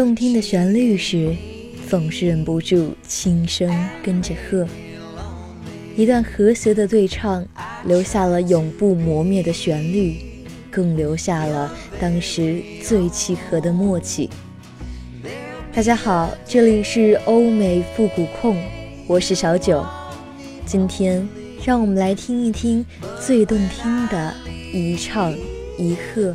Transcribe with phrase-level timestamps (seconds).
[0.00, 1.36] 动听的旋律时，
[1.86, 3.70] 总是忍不住轻声
[4.02, 4.66] 跟着和。
[5.94, 7.46] 一段和谐的对唱，
[7.84, 10.16] 留下了永不磨灭的旋律，
[10.70, 14.30] 更留下了当时最契合的默契。
[15.70, 18.56] 大家好，这里是欧美复古控，
[19.06, 19.84] 我是小九。
[20.64, 21.28] 今天，
[21.62, 22.82] 让我们来听一听
[23.20, 24.34] 最动听的
[24.72, 25.30] 一唱
[25.76, 26.34] 一和。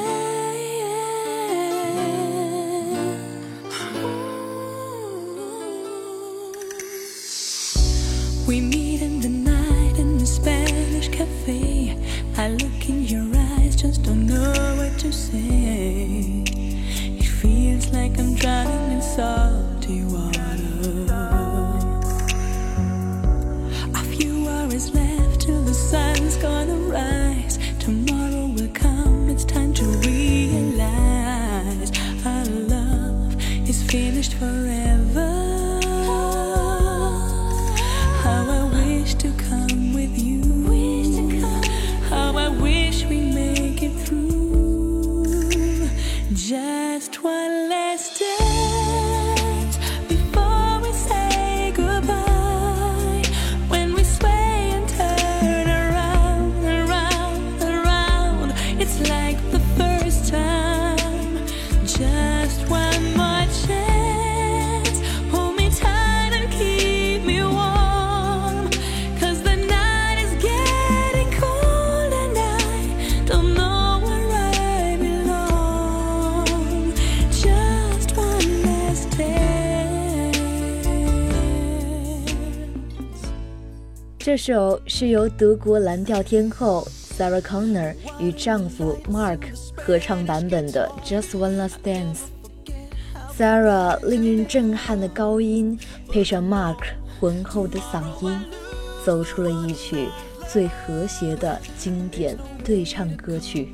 [11.21, 11.95] cafe.
[12.37, 16.43] I look in your eyes, just don't know what to say.
[17.19, 19.40] It feels like I'm drowning in sorrow.
[84.31, 86.87] 这首是由德国蓝调天后
[87.17, 89.41] Sarah Connor 与丈夫 Mark
[89.75, 92.19] 合唱版本的《Just One Last Dance》。
[93.37, 95.77] Sarah 令人震撼的高音
[96.09, 96.77] 配上 Mark
[97.19, 98.39] 浑厚的嗓音，
[99.05, 100.07] 奏出了一曲
[100.49, 103.67] 最和谐的经典对唱歌曲。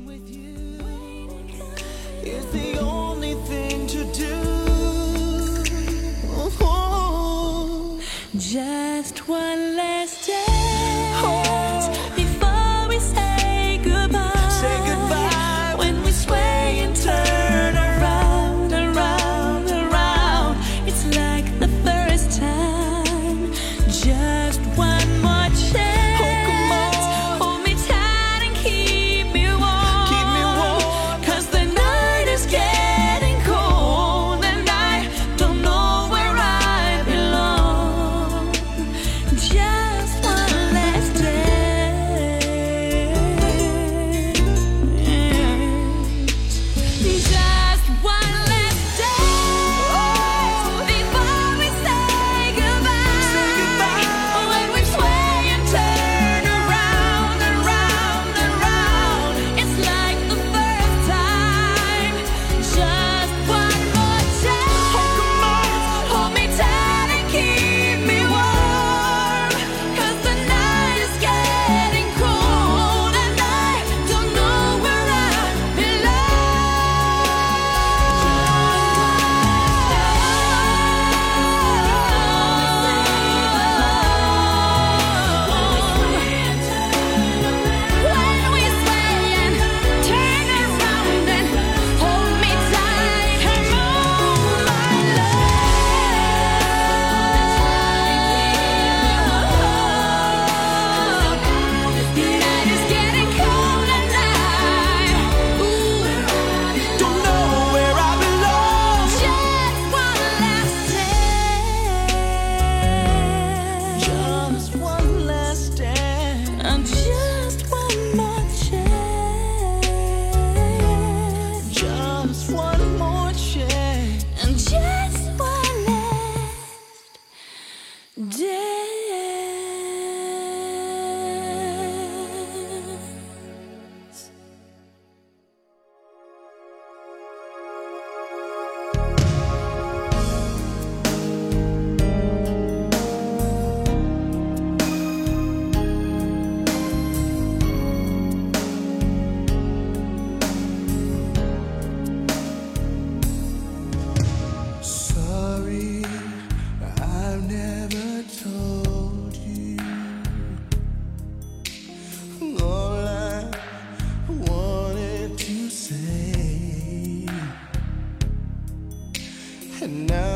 [169.88, 170.27] and now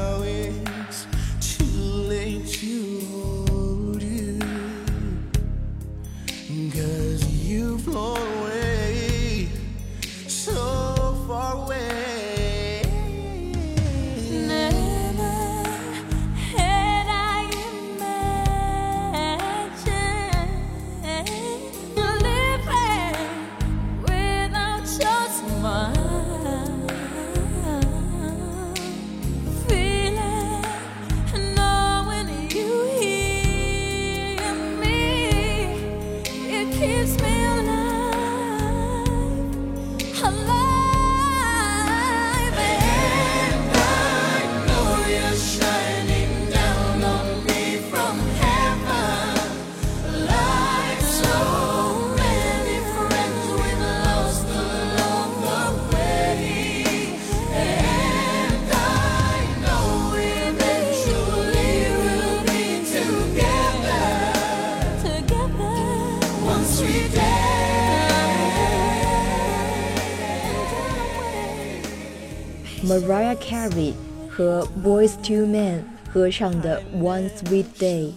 [72.84, 73.92] Mariah Carey
[74.28, 75.82] 和 Boys Two Men
[76.12, 78.08] 合唱的《One Sweet Day》，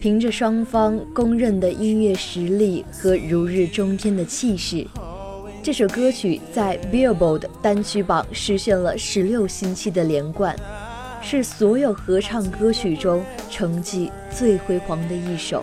[0.00, 4.86] 凭着双方公认的音乐实力和如日中天的气势，
[5.62, 10.56] 这首歌曲在 Billboard 单曲榜实现了十六星期的连冠，
[11.20, 15.62] 是所有合唱歌曲中成绩最辉煌的一首。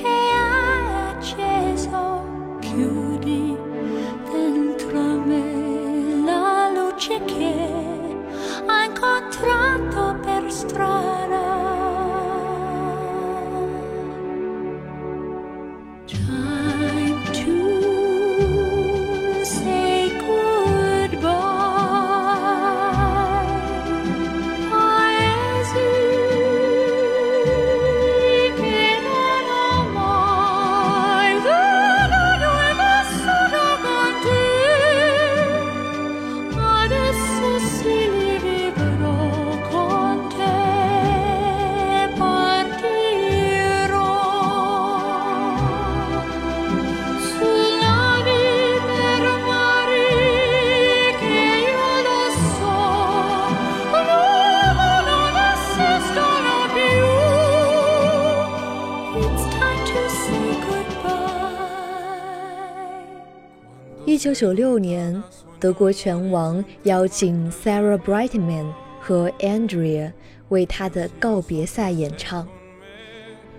[64.31, 65.21] 一九九六年
[65.59, 68.65] 德国拳王邀请 sarah brightman
[68.97, 70.09] 和 andrea
[70.47, 72.47] 为他的告别赛演唱。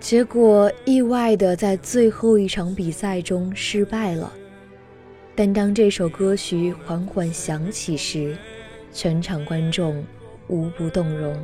[0.01, 4.33] 结果意外的在最后一场比赛中失败了。
[5.35, 8.35] 但当这首歌曲缓缓响起时
[8.95, 10.03] 全场观众
[10.49, 11.37] 无不动容。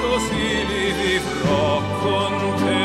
[0.00, 2.32] Christus ili vivrò con
[2.64, 2.79] te.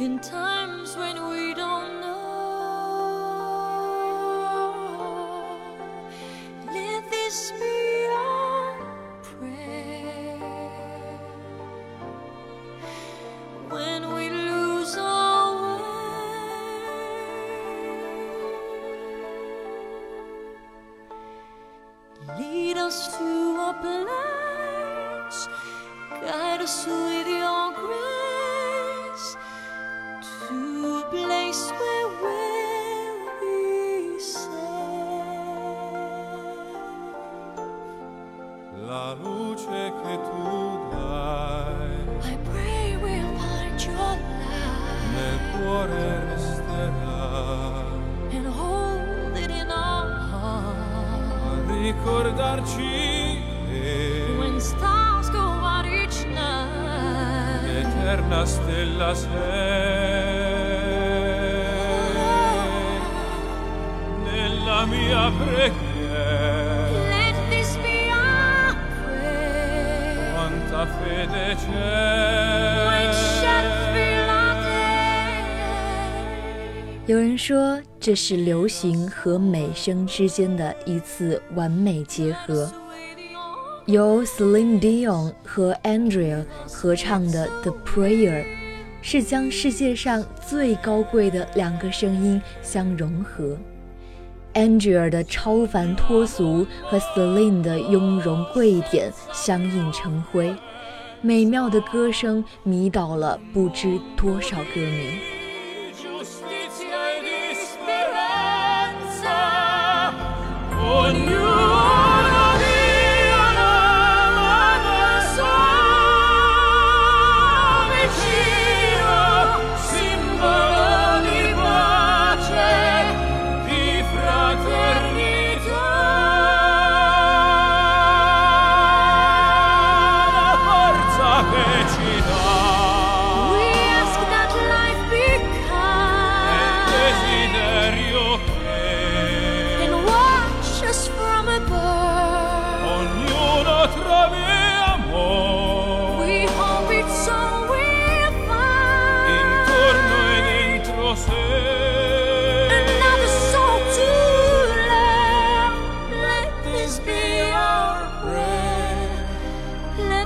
[0.00, 1.93] In times when we don't
[38.86, 41.96] La luce che tu dai.
[42.20, 44.20] I pray we'll find your light.
[45.14, 47.22] nel cuore resterà.
[48.30, 51.70] And hold it in our a heart.
[51.70, 59.30] ricordarci che When stars go out each night, l'eterna stella sei.
[62.16, 62.58] Oh, oh,
[64.20, 64.30] oh.
[64.30, 65.83] Nella mia preghiera
[77.06, 82.72] 有人说，这是流行和美声之间的一次完美结合。
[83.86, 88.42] 由 Celine Dion 和 Andrea 合唱的《The Prayer》，
[89.02, 93.58] 是将世界上最高贵的两个声音相融合。
[94.54, 100.54] Andrea 的超凡脱俗和 Celine 的雍容贵典相映成辉，
[101.24, 105.18] 美妙的歌声迷倒了不知多少歌迷。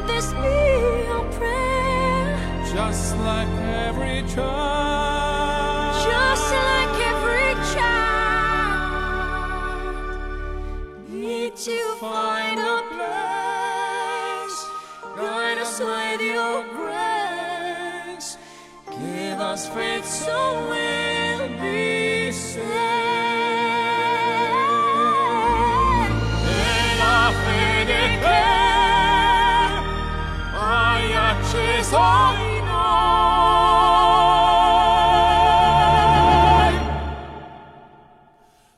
[0.09, 0.59] this be
[1.07, 2.65] your prayer?
[2.73, 3.53] Just like
[3.87, 5.95] every child.
[6.11, 7.99] Just like every child.
[11.09, 14.59] Need to find a place.
[15.17, 18.39] Guide us with your grace.
[18.91, 20.39] Give us faith so
[20.71, 22.98] we'll be saved.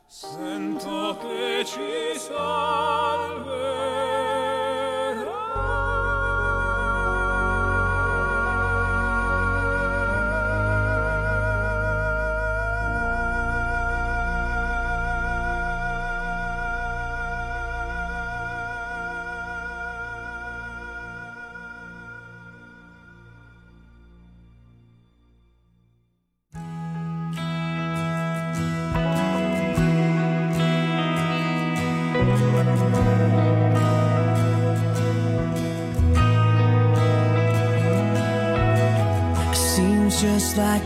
[0.07, 4.00] Sento che ci salve.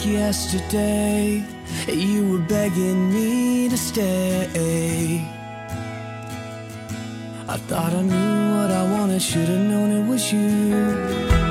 [0.04, 1.42] yesterday
[1.88, 5.20] you were begging me to stay.
[7.48, 11.43] I thought I knew what I wanted, should've known it was you.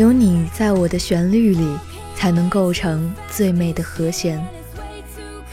[0.00, 1.76] 有你在我的旋律里
[2.16, 4.42] 才能构成最美的和弦。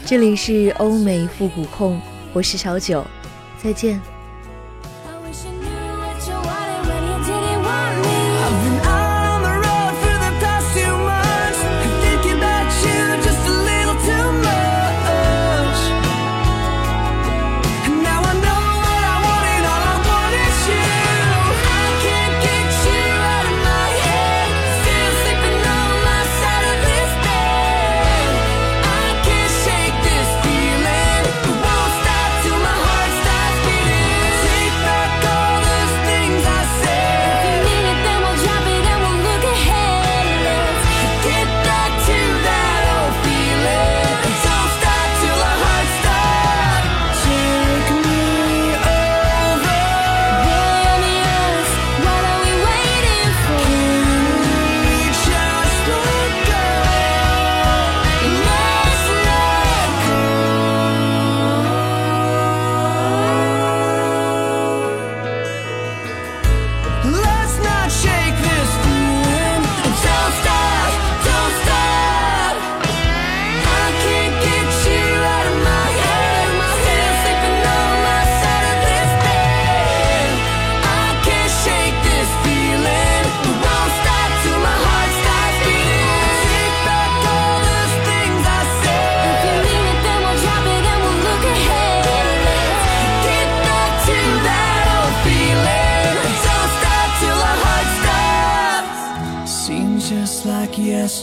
[0.06, 2.00] 这里是欧美复古控
[2.32, 3.06] 我是小九
[3.62, 4.17] 再见。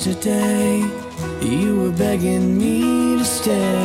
[0.05, 0.77] yesterday,
[1.41, 3.84] you were begging me to stay.